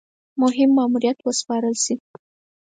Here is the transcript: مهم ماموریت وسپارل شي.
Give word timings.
مهم 0.41 0.69
ماموریت 0.77 1.17
وسپارل 1.23 1.75
شي. 1.83 1.93